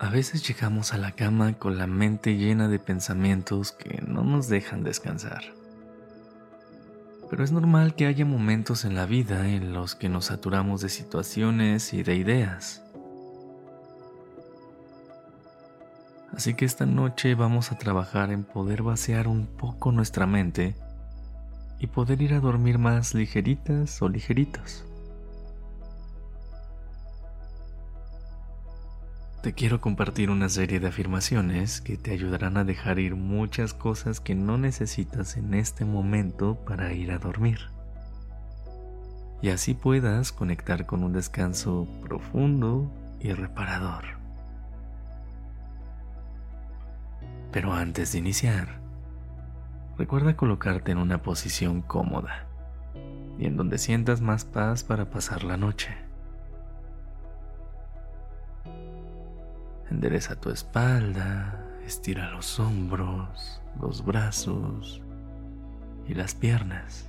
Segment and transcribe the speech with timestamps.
[0.00, 4.48] A veces llegamos a la cama con la mente llena de pensamientos que no nos
[4.48, 5.44] dejan descansar.
[7.30, 10.88] Pero es normal que haya momentos en la vida en los que nos saturamos de
[10.88, 12.82] situaciones y de ideas.
[16.36, 20.74] Así que esta noche vamos a trabajar en poder vaciar un poco nuestra mente
[21.78, 24.84] y poder ir a dormir más ligeritas o ligeritos.
[29.44, 34.18] Te quiero compartir una serie de afirmaciones que te ayudarán a dejar ir muchas cosas
[34.18, 37.58] que no necesitas en este momento para ir a dormir.
[39.42, 44.04] Y así puedas conectar con un descanso profundo y reparador.
[47.52, 48.80] Pero antes de iniciar,
[49.98, 52.46] recuerda colocarte en una posición cómoda
[53.38, 55.94] y en donde sientas más paz para pasar la noche.
[59.90, 65.02] Endereza tu espalda, estira los hombros, los brazos
[66.08, 67.08] y las piernas.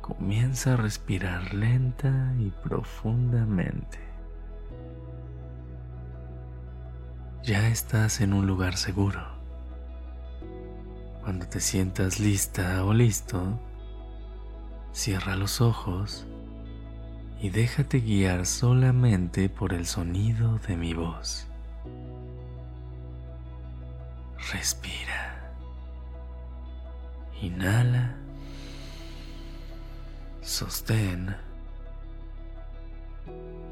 [0.00, 3.98] Comienza a respirar lenta y profundamente.
[7.42, 9.22] Ya estás en un lugar seguro.
[11.22, 13.58] Cuando te sientas lista o listo,
[14.92, 16.26] cierra los ojos
[17.44, 21.46] y déjate guiar solamente por el sonido de mi voz.
[24.50, 25.52] Respira.
[27.42, 28.16] Inhala.
[30.40, 31.36] Sostén.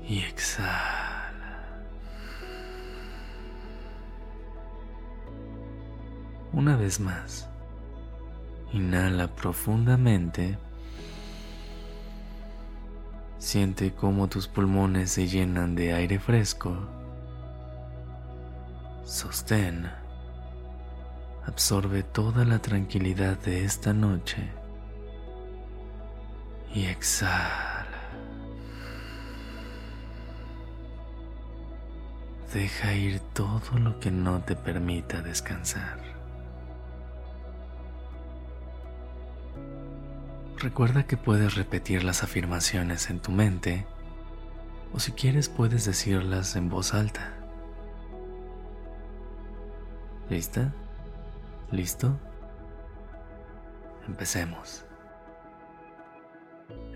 [0.07, 1.79] Y exhala.
[6.53, 7.49] Una vez más.
[8.75, 10.59] Inhala profundamente
[13.43, 16.79] Siente cómo tus pulmones se llenan de aire fresco.
[19.05, 19.91] Sostén.
[21.45, 24.49] Absorbe toda la tranquilidad de esta noche.
[26.73, 27.89] Y exhala.
[32.55, 35.99] Deja ir todo lo que no te permita descansar.
[40.63, 43.85] Recuerda que puedes repetir las afirmaciones en tu mente
[44.93, 47.35] o si quieres puedes decirlas en voz alta.
[50.31, 50.73] ¿Lista?
[51.73, 52.17] ¿Listo?
[54.07, 54.85] Empecemos.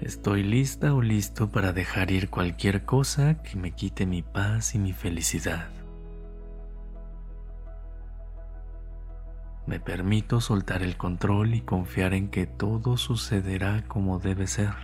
[0.01, 4.79] Estoy lista o listo para dejar ir cualquier cosa que me quite mi paz y
[4.79, 5.67] mi felicidad.
[9.67, 14.75] Me permito soltar el control y confiar en que todo sucederá como debe ser.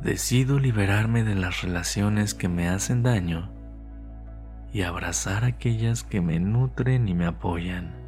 [0.00, 3.52] Decido liberarme de las relaciones que me hacen daño
[4.72, 8.01] y abrazar aquellas que me nutren y me apoyan.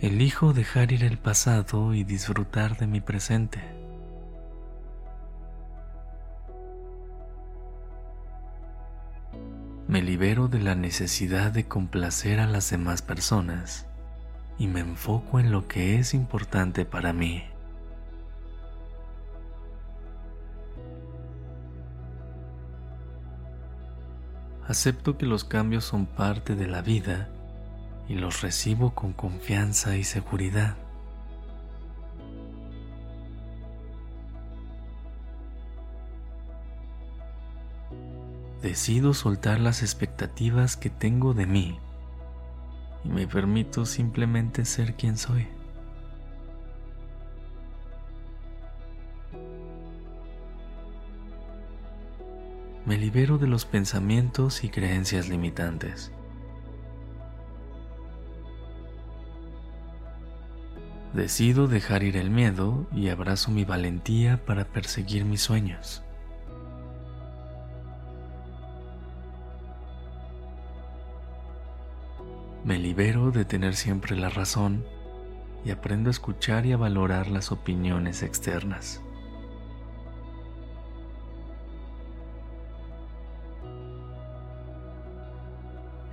[0.00, 3.60] Elijo dejar ir el pasado y disfrutar de mi presente.
[9.88, 13.86] Me libero de la necesidad de complacer a las demás personas
[14.56, 17.42] y me enfoco en lo que es importante para mí.
[24.68, 27.28] Acepto que los cambios son parte de la vida
[28.08, 30.76] y los recibo con confianza y seguridad.
[38.62, 41.78] Decido soltar las expectativas que tengo de mí
[43.04, 45.46] y me permito simplemente ser quien soy.
[52.84, 56.10] Me libero de los pensamientos y creencias limitantes.
[61.14, 66.02] Decido dejar ir el miedo y abrazo mi valentía para perseguir mis sueños.
[72.62, 74.84] Me libero de tener siempre la razón
[75.64, 79.00] y aprendo a escuchar y a valorar las opiniones externas.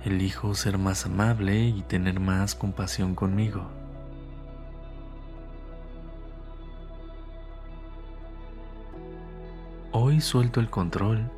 [0.06, 3.75] Elijo ser más amable y tener más compasión conmigo.
[9.98, 11.30] Hoy suelto el control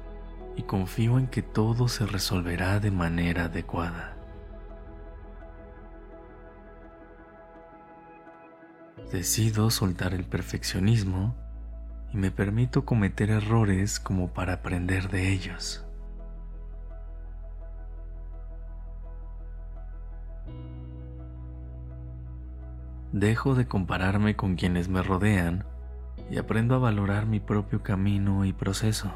[0.56, 4.16] y confío en que todo se resolverá de manera adecuada.
[9.12, 11.36] Decido soltar el perfeccionismo
[12.12, 15.86] y me permito cometer errores como para aprender de ellos.
[23.12, 25.64] Dejo de compararme con quienes me rodean
[26.30, 29.10] y aprendo a valorar mi propio camino y proceso.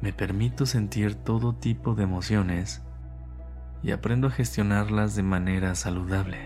[0.00, 2.80] Me permito sentir todo tipo de emociones
[3.82, 6.38] y aprendo a gestionarlas de manera saludable.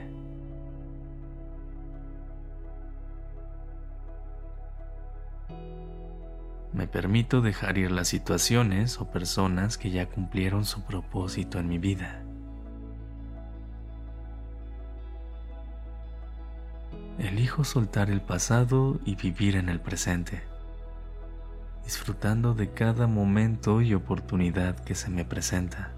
[6.73, 11.79] Me permito dejar ir las situaciones o personas que ya cumplieron su propósito en mi
[11.79, 12.25] vida.
[17.19, 20.43] Elijo soltar el pasado y vivir en el presente,
[21.85, 25.93] disfrutando de cada momento y oportunidad que se me presenta.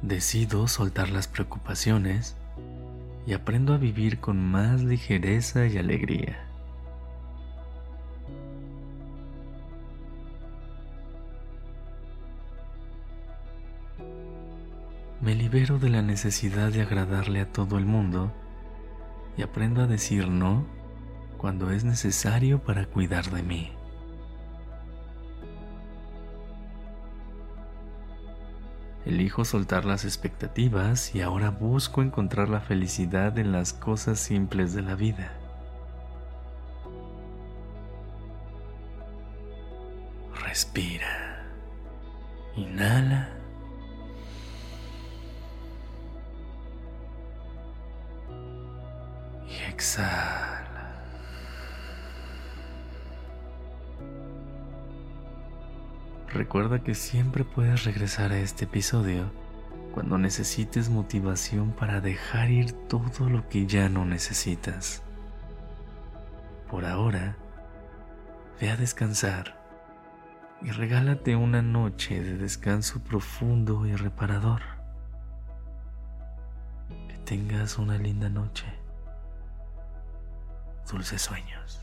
[0.00, 2.34] Decido soltar las preocupaciones
[3.26, 6.51] y aprendo a vivir con más ligereza y alegría.
[15.22, 18.32] Me libero de la necesidad de agradarle a todo el mundo
[19.36, 20.66] y aprendo a decir no
[21.38, 23.70] cuando es necesario para cuidar de mí.
[29.06, 34.82] Elijo soltar las expectativas y ahora busco encontrar la felicidad en las cosas simples de
[34.82, 35.38] la vida.
[40.34, 41.46] Respira.
[42.56, 43.41] Inhala.
[56.32, 59.30] Recuerda que siempre puedes regresar a este episodio
[59.92, 65.02] cuando necesites motivación para dejar ir todo lo que ya no necesitas.
[66.70, 67.36] Por ahora,
[68.58, 69.60] ve a descansar
[70.62, 74.62] y regálate una noche de descanso profundo y reparador.
[77.08, 78.64] Que tengas una linda noche.
[80.90, 81.82] Dulces sueños.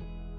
[0.00, 0.38] Música